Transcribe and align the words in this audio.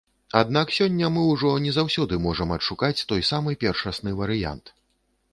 Аднак 0.39 0.67
сёння 0.77 1.09
мы 1.17 1.25
ўжо 1.31 1.51
не 1.65 1.73
заўсёды 1.75 2.17
можам 2.23 2.53
адшукаць 2.55 3.05
той 3.11 3.21
самы 3.29 3.53
першасны 3.65 4.15
варыянт. 4.23 4.73